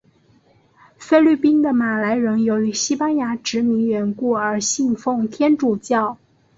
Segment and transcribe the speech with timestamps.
[0.97, 6.17] 菲律宾的马来人由于西班牙殖民缘故而信奉天主教。